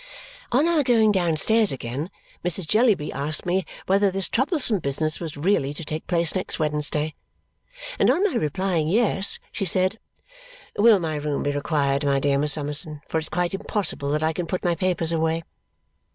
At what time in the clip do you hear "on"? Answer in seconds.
0.51-0.67, 8.09-8.23